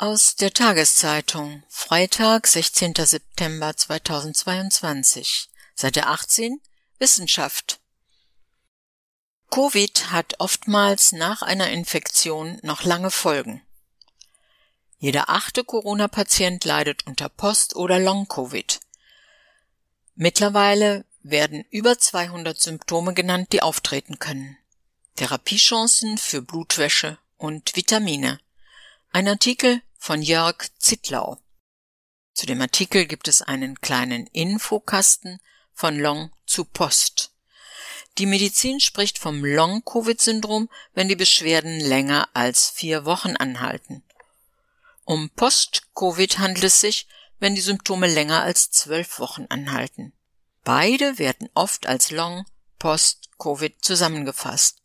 Aus 0.00 0.36
der 0.36 0.52
Tageszeitung, 0.52 1.64
Freitag, 1.68 2.46
16. 2.46 2.94
September 2.98 3.76
2022, 3.76 5.48
Seite 5.74 6.06
18, 6.06 6.60
Wissenschaft. 7.00 7.80
Covid 9.50 10.12
hat 10.12 10.36
oftmals 10.38 11.10
nach 11.10 11.42
einer 11.42 11.70
Infektion 11.70 12.60
noch 12.62 12.84
lange 12.84 13.10
Folgen. 13.10 13.60
Jeder 14.98 15.30
achte 15.30 15.64
Corona-Patient 15.64 16.64
leidet 16.64 17.04
unter 17.08 17.28
Post- 17.28 17.74
oder 17.74 17.98
Long-Covid. 17.98 18.78
Mittlerweile 20.14 21.06
werden 21.24 21.64
über 21.70 21.98
200 21.98 22.60
Symptome 22.60 23.14
genannt, 23.14 23.48
die 23.50 23.62
auftreten 23.62 24.20
können. 24.20 24.58
Therapiechancen 25.16 26.18
für 26.18 26.40
Blutwäsche 26.40 27.18
und 27.36 27.74
Vitamine. 27.74 28.38
Ein 29.10 29.26
Artikel 29.26 29.82
von 29.98 30.22
Jörg 30.22 30.68
Zittlau. 30.78 31.38
Zu 32.32 32.46
dem 32.46 32.60
Artikel 32.62 33.06
gibt 33.06 33.28
es 33.28 33.42
einen 33.42 33.80
kleinen 33.80 34.26
Infokasten 34.28 35.40
von 35.74 35.98
Long 35.98 36.32
zu 36.46 36.64
Post. 36.64 37.32
Die 38.16 38.26
Medizin 38.26 38.80
spricht 38.80 39.18
vom 39.18 39.44
Long-Covid-Syndrom, 39.44 40.70
wenn 40.94 41.08
die 41.08 41.16
Beschwerden 41.16 41.80
länger 41.80 42.28
als 42.32 42.70
vier 42.70 43.04
Wochen 43.04 43.36
anhalten. 43.36 44.02
Um 45.04 45.30
Post-Covid 45.30 46.38
handelt 46.38 46.64
es 46.64 46.80
sich, 46.80 47.06
wenn 47.38 47.54
die 47.54 47.60
Symptome 47.60 48.06
länger 48.06 48.42
als 48.42 48.70
zwölf 48.70 49.18
Wochen 49.18 49.46
anhalten. 49.48 50.12
Beide 50.64 51.18
werden 51.18 51.48
oft 51.54 51.86
als 51.86 52.10
Long 52.10 52.44
Post-Covid 52.78 53.84
zusammengefasst. 53.84 54.82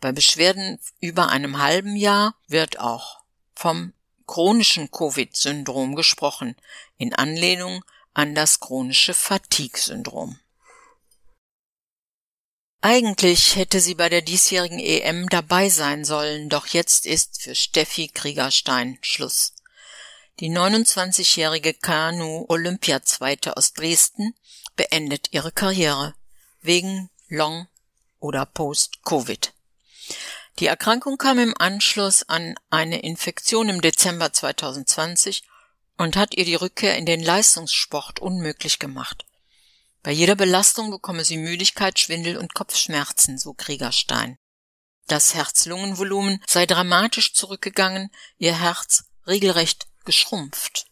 Bei 0.00 0.12
Beschwerden 0.12 0.78
über 1.00 1.28
einem 1.28 1.62
halben 1.62 1.96
Jahr 1.96 2.36
wird 2.46 2.78
auch 2.78 3.22
vom 3.54 3.92
chronischen 4.26 4.90
Covid-Syndrom 4.90 5.94
gesprochen, 5.94 6.56
in 6.96 7.14
Anlehnung 7.14 7.84
an 8.12 8.34
das 8.34 8.60
chronische 8.60 9.14
Fatigue-Syndrom. 9.14 10.38
Eigentlich 12.80 13.56
hätte 13.56 13.80
sie 13.80 13.94
bei 13.94 14.10
der 14.10 14.20
diesjährigen 14.20 14.78
EM 14.78 15.28
dabei 15.30 15.70
sein 15.70 16.04
sollen, 16.04 16.50
doch 16.50 16.66
jetzt 16.66 17.06
ist 17.06 17.40
für 17.40 17.54
Steffi 17.54 18.08
Kriegerstein 18.08 18.98
Schluss. 19.00 19.54
Die 20.40 20.50
29-jährige 20.50 21.74
Kanu-Olympiazweite 21.74 23.56
aus 23.56 23.72
Dresden 23.72 24.34
beendet 24.76 25.28
ihre 25.32 25.52
Karriere 25.52 26.14
wegen 26.60 27.08
Long- 27.28 27.68
oder 28.18 28.44
Post-Covid. 28.44 29.54
Die 30.60 30.66
Erkrankung 30.66 31.18
kam 31.18 31.40
im 31.40 31.54
Anschluss 31.58 32.22
an 32.28 32.54
eine 32.70 33.00
Infektion 33.00 33.68
im 33.68 33.80
Dezember 33.80 34.32
2020 34.32 35.42
und 35.96 36.16
hat 36.16 36.34
ihr 36.34 36.44
die 36.44 36.54
Rückkehr 36.54 36.96
in 36.96 37.06
den 37.06 37.22
Leistungssport 37.22 38.20
unmöglich 38.20 38.78
gemacht. 38.78 39.26
Bei 40.04 40.12
jeder 40.12 40.36
Belastung 40.36 40.90
bekomme 40.90 41.24
sie 41.24 41.38
Müdigkeit, 41.38 41.98
Schwindel 41.98 42.36
und 42.36 42.54
Kopfschmerzen, 42.54 43.36
so 43.36 43.54
Kriegerstein. 43.54 44.38
Das 45.06 45.34
Herz-Lungen-Volumen 45.34 46.42
sei 46.46 46.66
dramatisch 46.66 47.34
zurückgegangen, 47.34 48.10
ihr 48.38 48.58
Herz 48.58 49.04
regelrecht 49.26 49.86
geschrumpft. 50.04 50.86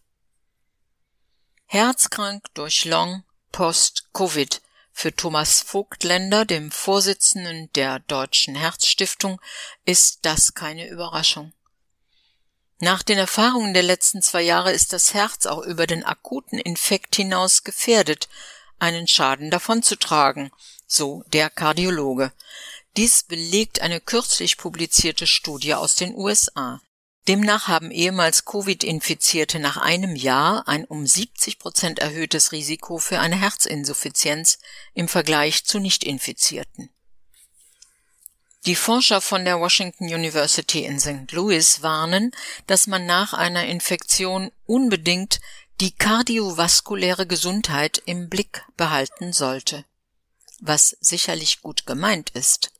Herzkrank 1.66 2.44
durch 2.54 2.84
Long 2.84 3.22
Post-Covid 3.52 4.60
für 4.92 5.14
Thomas 5.14 5.60
Vogtländer, 5.60 6.44
dem 6.44 6.70
Vorsitzenden 6.70 7.72
der 7.74 7.98
Deutschen 8.00 8.54
Herzstiftung, 8.54 9.40
ist 9.84 10.20
das 10.22 10.54
keine 10.54 10.88
Überraschung. 10.88 11.52
Nach 12.78 13.02
den 13.02 13.16
Erfahrungen 13.16 13.74
der 13.74 13.84
letzten 13.84 14.22
zwei 14.22 14.42
Jahre 14.42 14.72
ist 14.72 14.92
das 14.92 15.14
Herz 15.14 15.46
auch 15.46 15.62
über 15.62 15.86
den 15.86 16.04
akuten 16.04 16.58
Infekt 16.58 17.14
hinaus 17.16 17.62
gefährdet, 17.62 18.28
einen 18.78 19.06
Schaden 19.06 19.50
davonzutragen, 19.50 20.50
so 20.86 21.22
der 21.28 21.48
Kardiologe. 21.48 22.32
Dies 22.96 23.22
belegt 23.22 23.80
eine 23.80 24.00
kürzlich 24.00 24.58
publizierte 24.58 25.26
Studie 25.26 25.74
aus 25.74 25.94
den 25.94 26.14
USA. 26.14 26.80
Demnach 27.28 27.68
haben 27.68 27.92
ehemals 27.92 28.44
Covid-Infizierte 28.44 29.60
nach 29.60 29.76
einem 29.76 30.16
Jahr 30.16 30.66
ein 30.66 30.84
um 30.84 31.06
70 31.06 31.60
Prozent 31.60 31.98
erhöhtes 32.00 32.50
Risiko 32.50 32.98
für 32.98 33.20
eine 33.20 33.36
Herzinsuffizienz 33.36 34.58
im 34.94 35.06
Vergleich 35.06 35.64
zu 35.64 35.78
Nicht-Infizierten. 35.78 36.90
Die 38.66 38.74
Forscher 38.74 39.20
von 39.20 39.44
der 39.44 39.60
Washington 39.60 40.04
University 40.04 40.84
in 40.84 40.98
St. 40.98 41.30
Louis 41.30 41.82
warnen, 41.82 42.32
dass 42.66 42.88
man 42.88 43.06
nach 43.06 43.34
einer 43.34 43.66
Infektion 43.66 44.50
unbedingt 44.66 45.40
die 45.80 45.92
kardiovaskuläre 45.92 47.26
Gesundheit 47.26 48.02
im 48.04 48.28
Blick 48.28 48.64
behalten 48.76 49.32
sollte. 49.32 49.84
Was 50.60 50.96
sicherlich 51.00 51.60
gut 51.60 51.86
gemeint 51.86 52.30
ist. 52.30 52.72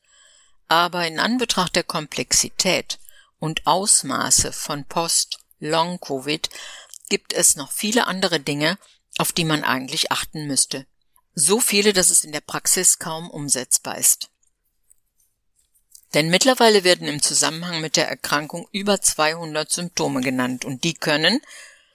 Aber 0.68 1.06
in 1.06 1.18
Anbetracht 1.18 1.74
der 1.74 1.82
Komplexität 1.82 2.98
und 3.42 3.66
Ausmaße 3.66 4.52
von 4.52 4.84
Post-Long-Covid 4.84 6.48
gibt 7.08 7.32
es 7.32 7.56
noch 7.56 7.72
viele 7.72 8.06
andere 8.06 8.38
Dinge, 8.38 8.78
auf 9.18 9.32
die 9.32 9.44
man 9.44 9.64
eigentlich 9.64 10.12
achten 10.12 10.46
müsste. 10.46 10.86
So 11.34 11.58
viele, 11.58 11.92
dass 11.92 12.10
es 12.10 12.22
in 12.22 12.30
der 12.30 12.40
Praxis 12.40 13.00
kaum 13.00 13.28
umsetzbar 13.28 13.98
ist. 13.98 14.30
Denn 16.14 16.30
mittlerweile 16.30 16.84
werden 16.84 17.08
im 17.08 17.20
Zusammenhang 17.20 17.80
mit 17.80 17.96
der 17.96 18.08
Erkrankung 18.08 18.68
über 18.70 19.00
200 19.00 19.72
Symptome 19.72 20.20
genannt 20.20 20.64
und 20.64 20.84
die 20.84 20.94
können 20.94 21.40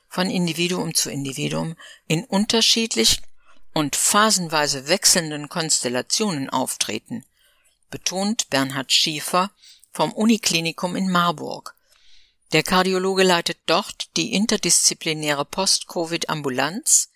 von 0.09 0.29
Individuum 0.29 0.95
zu 0.95 1.09
Individuum 1.09 1.77
in 2.09 2.25
unterschiedlich 2.25 3.21
und 3.73 3.95
phasenweise 3.95 4.89
wechselnden 4.89 5.47
Konstellationen 5.47 6.49
auftreten, 6.49 7.23
betont 7.89 8.49
Bernhard 8.49 8.91
Schiefer 8.91 9.49
vom 9.91 10.11
Uniklinikum 10.13 10.95
in 10.95 11.09
Marburg. 11.09 11.75
Der 12.53 12.63
Kardiologe 12.63 13.23
leitet 13.23 13.57
dort 13.65 14.15
die 14.15 14.33
interdisziplinäre 14.33 15.43
Post-Covid-Ambulanz, 15.43 17.09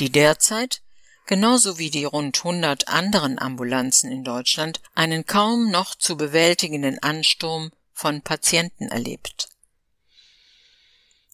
die 0.00 0.10
derzeit, 0.10 0.82
genauso 1.26 1.78
wie 1.78 1.90
die 1.90 2.04
rund 2.04 2.38
100 2.38 2.88
anderen 2.88 3.38
Ambulanzen 3.38 4.12
in 4.12 4.22
Deutschland, 4.22 4.80
einen 4.94 5.24
kaum 5.24 5.70
noch 5.70 5.94
zu 5.94 6.16
bewältigenden 6.16 7.02
Ansturm 7.02 7.70
von 7.94 8.20
Patienten 8.20 8.88
erlebt. 8.88 9.48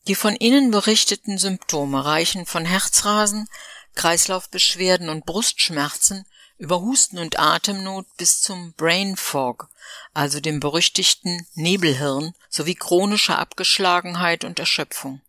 Die 0.08 0.14
von 0.14 0.36
Ihnen 0.36 0.70
berichteten 0.70 1.38
Symptome 1.38 2.04
reichen 2.04 2.46
von 2.46 2.64
Herzrasen, 2.64 3.48
Kreislaufbeschwerden 3.94 5.08
und 5.08 5.26
Brustschmerzen 5.26 6.26
über 6.62 6.80
Husten 6.80 7.18
und 7.18 7.40
Atemnot 7.40 8.06
bis 8.16 8.40
zum 8.40 8.72
Brain 8.74 9.16
Fog, 9.16 9.68
also 10.14 10.38
dem 10.38 10.60
berüchtigten 10.60 11.44
Nebelhirn, 11.54 12.36
sowie 12.48 12.76
chronischer 12.76 13.36
Abgeschlagenheit 13.36 14.44
und 14.44 14.60
Erschöpfung. 14.60 15.20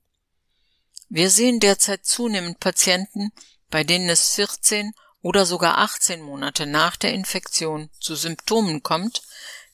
Wir 1.09 1.31
sehen 1.31 1.59
derzeit 1.59 2.05
zunehmend 2.05 2.59
Patienten, 2.59 3.31
bei 3.71 3.83
denen 3.83 4.09
es 4.09 4.29
14 4.35 4.93
oder 5.23 5.47
sogar 5.47 5.79
18 5.79 6.21
Monate 6.21 6.67
nach 6.67 6.97
der 6.97 7.13
Infektion 7.13 7.89
zu 7.99 8.15
Symptomen 8.15 8.83
kommt, 8.83 9.23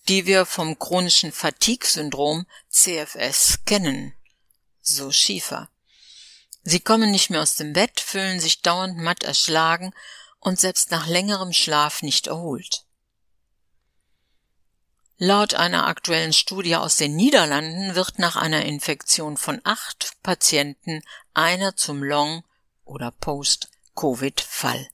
die 0.08 0.26
wir 0.26 0.46
vom 0.46 0.80
chronischen 0.80 1.34
Fatigue-Syndrom 1.34 2.46
CFS 2.70 3.66
kennen. 3.66 4.14
So 4.82 5.12
Schiefer. 5.12 5.70
Sie 6.64 6.80
kommen 6.80 7.12
nicht 7.12 7.30
mehr 7.30 7.42
aus 7.42 7.56
dem 7.56 7.74
Bett, 7.74 8.00
fühlen 8.00 8.40
sich 8.40 8.62
dauernd 8.62 8.98
matt 8.98 9.24
erschlagen 9.24 9.94
und 10.40 10.60
selbst 10.60 10.92
nach 10.92 11.08
längerem 11.08 11.54
Schlaf 11.54 12.02
nicht 12.02 12.28
erholt. 12.28 12.86
Laut 15.18 15.54
einer 15.54 15.86
aktuellen 15.86 16.32
Studie 16.32 16.78
aus 16.78 16.96
den 16.96 17.16
Niederlanden 17.18 17.94
wird 17.96 18.20
nach 18.20 18.38
einer 18.38 18.64
Infektion 18.64 19.36
von 19.36 19.60
acht 19.66 20.14
Patienten 20.24 21.02
einer 21.34 21.76
zum 21.76 22.04
Long- 22.04 22.46
oder 22.86 23.12
Post-Covid-Fall. 23.12 24.88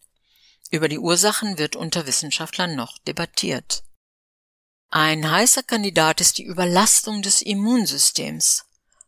Über 0.71 0.89
die 0.89 0.97
Ursachen 0.97 1.59
wird 1.59 1.75
unter 1.75 2.07
Wissenschaftlern 2.07 2.75
noch 2.75 2.97
debattiert. 2.97 3.83
Ein 4.89 5.29
heißer 5.29 5.61
Kandidat 5.61 6.21
ist 6.21 6.39
die 6.39 6.45
Überlastung 6.45 7.21
des 7.21 7.43
Immunsystems. 7.43 8.65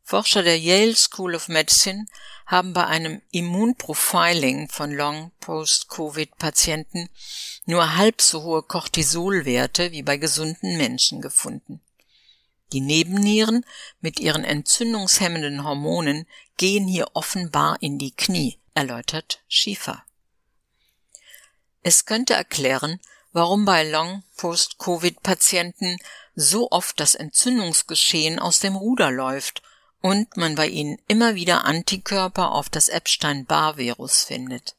Forscher 0.08 0.42
der 0.42 0.58
Yale 0.58 0.96
School 0.96 1.36
of 1.36 1.50
Medicine 1.50 2.08
haben 2.46 2.72
bei 2.72 2.88
einem 2.88 3.22
Immunprofiling 3.32 4.70
von 4.70 4.94
Long-Post-Covid-Patienten 4.94 7.10
nur 7.66 7.98
halb 7.98 8.22
so 8.22 8.44
hohe 8.44 8.64
Cortisolwerte 8.64 9.92
wie 9.92 10.04
bei 10.04 10.16
gesunden 10.16 10.78
Menschen 10.78 11.20
gefunden. 11.20 11.82
Die 12.72 12.80
Nebennieren 12.80 13.66
mit 14.00 14.22
ihren 14.22 14.46
entzündungshemmenden 14.46 15.66
Hormonen 15.66 16.26
gehen 16.56 16.88
hier 16.88 17.08
offenbar 17.14 17.76
in 17.82 17.98
die 17.98 18.16
Knie, 18.16 18.62
erläutert 18.74 19.44
Schiefer. 19.50 20.06
Es 21.84 22.06
könnte 22.06 22.34
erklären, 22.34 23.02
warum 23.34 23.66
bei 23.66 23.84
Long-Post-Covid-Patienten 23.84 25.98
so 26.34 26.72
oft 26.72 26.98
das 26.98 27.14
Entzündungsgeschehen 27.14 28.40
aus 28.40 28.62
dem 28.62 28.78
Ruder 28.78 29.12
läuft 29.12 29.64
und 30.02 30.38
man 30.38 30.56
bei 30.56 30.68
ihnen 30.68 30.98
immer 31.08 31.36
wieder 31.36 31.66
Antikörper 31.66 32.52
auf 32.52 32.70
das 32.70 32.88
Epstein-Barr-Virus 32.90 34.24
findet. 34.24 34.76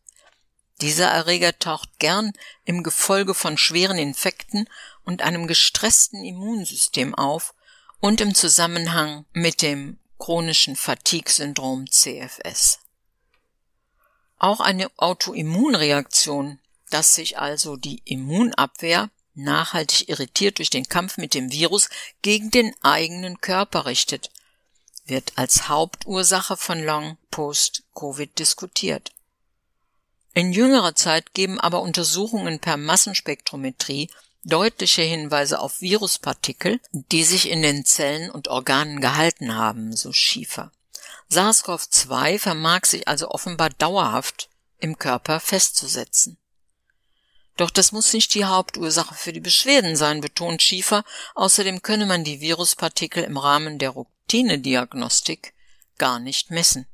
Dieser 0.81 1.09
Erreger 1.09 1.59
taucht 1.59 1.99
gern 1.99 2.33
im 2.65 2.83
Gefolge 2.83 3.35
von 3.35 3.59
schweren 3.59 3.99
Infekten 3.99 4.69
und 5.05 5.23
einem 5.23 5.49
gestressten 5.49 6.25
Immunsystem 6.25 7.15
auf 7.15 7.55
und 8.01 8.21
im 8.21 8.35
Zusammenhang 8.35 9.25
mit 9.33 9.63
dem 9.63 9.99
chronischen 10.19 10.77
Fatigue-Syndrom 10.77 11.91
CFS. 11.91 12.81
Auch 14.39 14.61
eine 14.61 14.89
Autoimmunreaktion, 14.97 16.61
dass 16.91 17.15
sich 17.15 17.39
also 17.39 17.77
die 17.77 18.03
Immunabwehr 18.05 19.11
nachhaltig 19.35 20.09
irritiert 20.09 20.59
durch 20.59 20.71
den 20.71 20.89
Kampf 20.89 21.17
mit 21.17 21.35
dem 21.35 21.51
Virus 21.53 21.89
gegen 22.23 22.51
den 22.51 22.75
eigenen 22.83 23.41
Körper 23.41 23.87
richtet, 23.87 24.31
wird 25.09 25.33
als 25.37 25.69
Hauptursache 25.69 26.57
von 26.57 26.83
Long 26.83 27.17
Post-Covid 27.31 28.39
diskutiert. 28.39 29.11
In 30.35 30.53
jüngerer 30.53 30.95
Zeit 30.95 31.35
geben 31.35 31.59
aber 31.59 31.83
Untersuchungen 31.83 32.61
per 32.61 32.77
Massenspektrometrie 32.77 34.11
deutliche 34.45 35.03
Hinweise 35.03 35.61
auf 35.61 35.81
Viruspartikel, 35.81 36.81
die 36.93 37.25
sich 37.25 37.49
in 37.51 37.63
den 37.63 37.85
Zellen 37.85 38.31
und 38.31 38.49
Organen 38.49 39.01
gehalten 39.01 39.57
haben, 39.57 39.97
so 39.97 40.13
Schiefer. 40.13 40.73
SARS-CoV-2 41.31 42.39
vermag 42.39 42.87
sich 42.87 43.07
also 43.09 43.31
offenbar 43.31 43.71
dauerhaft 43.71 44.49
im 44.79 44.99
Körper 44.99 45.41
festzusetzen. 45.41 46.39
Doch 47.59 47.71
das 47.71 47.91
muss 47.91 48.13
nicht 48.13 48.35
die 48.35 48.45
Hauptursache 48.45 49.17
für 49.17 49.33
die 49.33 49.41
Beschwerden 49.41 49.97
sein, 49.97 50.21
betont 50.21 50.63
Schiefer. 50.63 51.05
Außerdem 51.35 51.83
könne 51.83 52.07
man 52.07 52.23
die 52.23 52.41
Viruspartikel 52.41 53.25
im 53.25 53.37
Rahmen 53.37 53.81
der 53.81 53.91
Routinediagnostik 53.91 55.53
gar 55.99 56.21
nicht 56.21 56.53
messen. 56.53 56.87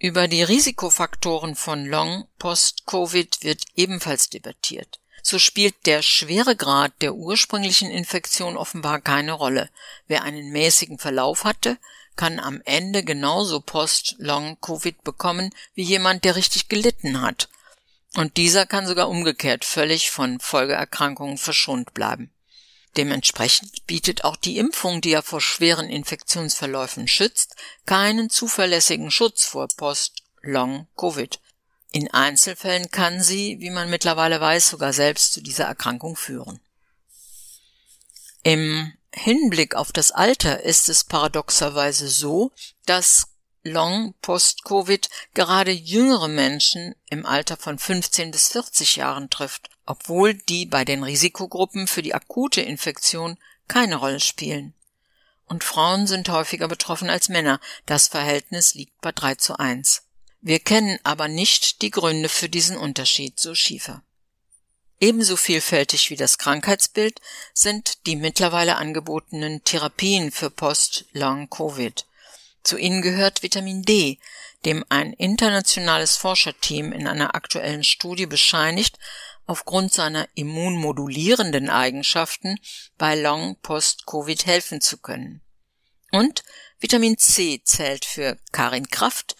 Über 0.00 0.26
die 0.26 0.42
Risikofaktoren 0.42 1.54
von 1.54 1.86
Long 1.86 2.26
Post-Covid 2.40 3.38
wird 3.42 3.62
ebenfalls 3.76 4.28
debattiert. 4.28 4.98
So 5.22 5.38
spielt 5.38 5.86
der 5.86 6.02
Schweregrad 6.02 6.92
der 7.00 7.14
ursprünglichen 7.14 7.90
Infektion 7.90 8.56
offenbar 8.56 9.00
keine 9.00 9.32
Rolle. 9.32 9.70
Wer 10.08 10.24
einen 10.24 10.50
mäßigen 10.50 10.98
Verlauf 10.98 11.44
hatte, 11.44 11.78
kann 12.16 12.40
am 12.40 12.60
Ende 12.64 13.04
genauso 13.04 13.60
Post-Long-Covid 13.60 15.04
bekommen 15.04 15.54
wie 15.74 15.84
jemand, 15.84 16.24
der 16.24 16.34
richtig 16.34 16.68
gelitten 16.68 17.20
hat. 17.20 17.48
Und 18.14 18.36
dieser 18.36 18.66
kann 18.66 18.86
sogar 18.86 19.08
umgekehrt 19.08 19.64
völlig 19.64 20.10
von 20.10 20.40
Folgeerkrankungen 20.40 21.38
verschont 21.38 21.94
bleiben. 21.94 22.32
Dementsprechend 22.96 23.86
bietet 23.86 24.24
auch 24.24 24.36
die 24.36 24.58
Impfung, 24.58 25.00
die 25.00 25.10
ja 25.10 25.22
vor 25.22 25.40
schweren 25.40 25.88
Infektionsverläufen 25.88 27.06
schützt, 27.06 27.54
keinen 27.86 28.30
zuverlässigen 28.30 29.10
Schutz 29.10 29.44
vor 29.44 29.68
Post-Long-Covid. 29.76 31.38
In 31.92 32.10
Einzelfällen 32.12 32.90
kann 32.90 33.22
sie, 33.22 33.60
wie 33.60 33.70
man 33.70 33.90
mittlerweile 33.90 34.40
weiß, 34.40 34.68
sogar 34.68 34.92
selbst 34.92 35.32
zu 35.32 35.42
dieser 35.42 35.64
Erkrankung 35.64 36.16
führen. 36.16 36.60
Im 38.42 38.92
Hinblick 39.12 39.74
auf 39.74 39.92
das 39.92 40.10
Alter 40.10 40.62
ist 40.62 40.88
es 40.88 41.04
paradoxerweise 41.04 42.08
so, 42.08 42.52
dass 42.84 43.28
Long 43.62 44.14
Post-Covid 44.22 45.08
gerade 45.34 45.72
jüngere 45.72 46.28
Menschen 46.28 46.94
im 47.10 47.26
Alter 47.26 47.56
von 47.56 47.78
15 47.78 48.30
bis 48.30 48.48
40 48.48 48.96
Jahren 48.96 49.30
trifft, 49.30 49.70
obwohl 49.86 50.34
die 50.34 50.66
bei 50.66 50.84
den 50.84 51.02
Risikogruppen 51.02 51.86
für 51.86 52.02
die 52.02 52.14
akute 52.14 52.60
Infektion 52.60 53.36
keine 53.66 53.96
Rolle 53.96 54.20
spielen. 54.20 54.74
Und 55.46 55.64
Frauen 55.64 56.06
sind 56.06 56.28
häufiger 56.28 56.68
betroffen 56.68 57.10
als 57.10 57.28
Männer. 57.28 57.60
Das 57.86 58.08
Verhältnis 58.08 58.74
liegt 58.74 59.00
bei 59.00 59.12
3 59.12 59.36
zu 59.36 59.58
1. 59.58 60.02
Wir 60.40 60.60
kennen 60.60 60.98
aber 61.02 61.26
nicht 61.26 61.82
die 61.82 61.90
Gründe 61.90 62.28
für 62.28 62.48
diesen 62.48 62.76
Unterschied, 62.76 63.40
so 63.40 63.54
Schiefer. 63.54 64.02
Ebenso 65.00 65.36
vielfältig 65.36 66.10
wie 66.10 66.16
das 66.16 66.38
Krankheitsbild 66.38 67.20
sind 67.54 68.06
die 68.06 68.16
mittlerweile 68.16 68.76
angebotenen 68.76 69.62
Therapien 69.64 70.32
für 70.32 70.50
Post-Long-Covid. 70.50 72.04
Zu 72.62 72.76
ihnen 72.76 73.02
gehört 73.02 73.42
Vitamin 73.42 73.82
D, 73.82 74.18
dem 74.64 74.84
ein 74.88 75.12
internationales 75.12 76.16
Forscherteam 76.16 76.92
in 76.92 77.06
einer 77.06 77.34
aktuellen 77.34 77.84
Studie 77.84 78.26
bescheinigt, 78.26 78.98
aufgrund 79.46 79.92
seiner 79.92 80.28
immunmodulierenden 80.34 81.70
Eigenschaften 81.70 82.58
bei 82.98 83.14
Long 83.14 83.56
Post-Covid 83.62 84.46
helfen 84.46 84.80
zu 84.80 84.98
können. 84.98 85.40
Und 86.10 86.42
Vitamin 86.78 87.16
C 87.18 87.62
zählt 87.64 88.04
für 88.04 88.38
Karin 88.52 88.90
Kraft, 88.90 89.36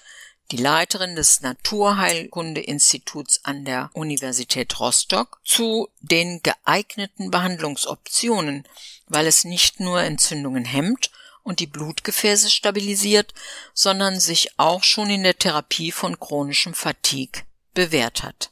die 0.50 0.56
Leiterin 0.56 1.15
des 1.15 1.43
Naturheilkunde-Instituts 1.43 3.44
an 3.44 3.67
der 3.67 3.91
Universität 3.93 4.81
Rostock, 4.81 5.41
zu 5.44 5.88
den 6.00 6.41
geeigneten 6.43 7.31
Behandlungsoptionen, 7.31 8.67
weil 9.06 9.26
es 9.26 9.44
nicht 9.44 9.79
nur 9.79 10.00
Entzündungen 10.00 10.65
hemmt 10.65 11.11
und 11.49 11.61
die 11.61 11.67
Blutgefäße 11.67 12.50
stabilisiert, 12.50 13.33
sondern 13.73 14.21
sich 14.21 14.59
auch 14.59 14.85
schon 14.85 15.09
in 15.09 15.23
der 15.23 15.39
Therapie 15.39 15.93
von 15.93 16.21
chronischem 16.21 16.75
Fatigue 16.75 17.43
bewährt 17.73 18.23
hat. 18.23 18.50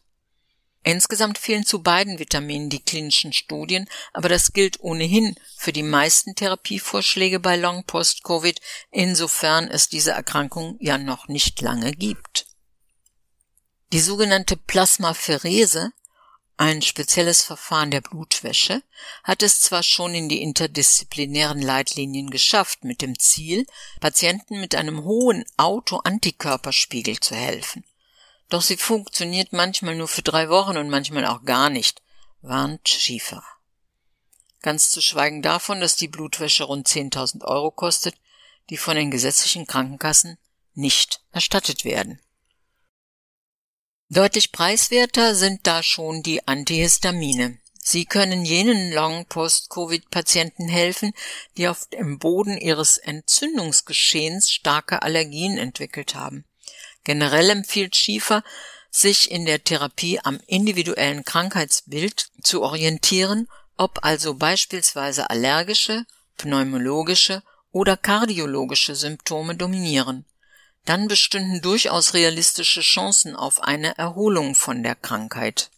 Insgesamt 0.83 1.37
fehlen 1.37 1.67
zu 1.67 1.83
beiden 1.83 2.19
Vitaminen 2.19 2.71
die 2.71 2.83
klinischen 2.83 3.35
Studien, 3.35 3.87
aber 4.15 4.31
das 4.31 4.55
gilt 4.55 4.81
ohnehin 4.81 5.35
für 5.59 5.75
die 5.75 5.83
meisten 5.83 6.35
Therapievorschläge 6.37 7.39
bei 7.39 7.57
Long 7.57 7.85
Post-Covid, 7.85 8.59
insofern 8.91 9.69
es 9.69 9.91
diese 9.91 10.13
Erkrankung 10.13 10.79
ja 10.81 10.97
noch 10.97 11.29
nicht 11.29 11.61
lange 11.61 11.93
gibt. 11.93 12.47
Die 13.93 14.01
sogenannte 14.01 14.57
Plasmapherese 14.57 15.93
ein 16.59 16.81
spezielles 16.81 17.43
Verfahren 17.43 17.91
der 17.91 18.01
Blutwäsche 18.01 18.83
hat 19.25 19.43
es 19.43 19.61
zwar 19.61 19.83
schon 19.83 20.15
in 20.15 20.29
die 20.31 20.41
interdisziplinären 20.41 21.61
Leitlinien 21.61 22.31
geschafft, 22.31 22.83
mit 22.83 23.03
dem 23.03 23.19
Ziel, 23.19 23.67
Patienten 24.01 24.61
mit 24.61 24.75
einem 24.75 25.05
hohen 25.05 25.45
Autoantikörperspiegel 25.59 27.21
zu 27.21 27.35
helfen. 27.35 27.85
Doch 28.49 28.63
sie 28.63 28.79
funktioniert 28.79 29.53
manchmal 29.53 29.97
nur 29.97 30.09
für 30.09 30.23
drei 30.23 30.49
Wochen 30.49 30.79
und 30.79 30.89
manchmal 30.89 31.27
auch 31.27 31.45
gar 31.45 31.69
nicht, 31.69 32.01
warnt 32.41 32.89
Schiefer. 32.89 33.45
Ganz 34.63 34.91
zu 34.91 35.03
schweigen 35.03 35.43
davon, 35.43 35.81
dass 35.81 35.97
die 35.97 36.09
Blutwäsche 36.09 36.65
rund 36.65 36.89
10.000 36.89 37.45
Euro 37.45 37.71
kostet, 37.71 38.15
die 38.71 38.79
von 38.79 38.97
den 38.97 39.11
gesetzlichen 39.11 39.67
Krankenkassen 39.67 40.39
nicht 40.75 41.21
erstattet 41.33 41.85
werden. 41.85 42.21
Deutlich 44.09 44.53
preiswerter 44.53 45.35
sind 45.35 45.67
da 45.67 45.83
schon 45.83 46.23
die 46.23 46.47
Antihistamine. 46.47 47.59
Sie 47.83 48.05
können 48.05 48.45
jenen 48.45 48.93
Long-Post-Covid-Patienten 48.93 50.69
helfen, 50.69 51.13
die 51.57 51.67
auf 51.67 51.89
dem 51.89 52.21
Boden 52.21 52.57
ihres 52.57 52.99
Entzündungsgeschehens 52.99 54.53
starke 54.53 55.03
Allergien 55.03 55.59
entwickelt 55.59 56.15
haben. 56.15 56.45
Generell 57.03 57.51
empfiehlt 57.51 57.97
Schiefer, 57.97 58.45
sich 58.91 59.29
in 59.33 59.45
der 59.45 59.65
Therapie 59.65 60.21
am 60.23 60.39
individuellen 60.47 61.25
Krankheitsbild 61.25 62.31
zu 62.43 62.63
orientieren, 62.63 63.49
ob 63.77 64.05
also 64.05 64.35
beispielsweise 64.35 65.31
allergische, 65.31 66.07
pneumologische 66.39 67.43
oder 67.73 67.97
kardiologische 67.97 68.95
Symptome 68.95 69.57
dominieren 69.57 70.25
dann 70.89 71.09
bestünden 71.09 71.61
durchaus 71.61 72.15
realistische 72.15 72.81
Chancen 72.81 73.37
auf 73.37 73.63
eine 73.63 73.99
Erholung 73.99 74.55
von 74.55 74.83
der 74.83 74.95
Krankheit. 74.95 75.71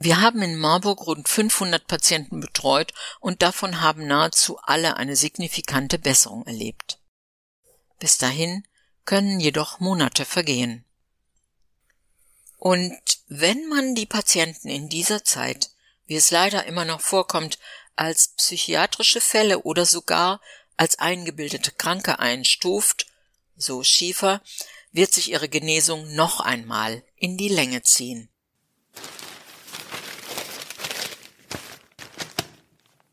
Wir 0.00 0.20
haben 0.20 0.42
in 0.42 0.56
Marburg 0.56 1.06
rund 1.06 1.28
500 1.28 1.86
Patienten 1.86 2.40
betreut 2.40 2.92
und 3.20 3.42
davon 3.42 3.80
haben 3.80 4.06
nahezu 4.06 4.58
alle 4.62 4.96
eine 4.96 5.16
signifikante 5.16 5.98
Besserung 5.98 6.46
erlebt. 6.46 6.98
Bis 7.98 8.16
dahin 8.16 8.66
können 9.04 9.40
jedoch 9.40 9.80
Monate 9.80 10.24
vergehen. 10.24 10.84
Und 12.58 13.00
wenn 13.28 13.68
man 13.68 13.94
die 13.94 14.06
Patienten 14.06 14.68
in 14.68 14.88
dieser 14.88 15.24
Zeit, 15.24 15.70
wie 16.06 16.16
es 16.16 16.30
leider 16.30 16.64
immer 16.66 16.84
noch 16.84 17.00
vorkommt, 17.00 17.58
als 17.96 18.28
psychiatrische 18.36 19.20
Fälle 19.20 19.62
oder 19.62 19.84
sogar 19.84 20.40
als 20.76 20.98
eingebildete 20.98 21.72
Kranke 21.72 22.20
einstuft, 22.20 23.06
so 23.58 23.82
Schiefer, 23.82 24.42
wird 24.92 25.12
sich 25.12 25.30
ihre 25.30 25.48
Genesung 25.48 26.14
noch 26.14 26.40
einmal 26.40 27.04
in 27.16 27.36
die 27.36 27.48
Länge 27.48 27.82
ziehen. 27.82 28.30